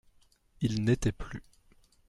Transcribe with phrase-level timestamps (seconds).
[0.61, 1.43] Il n'était plus.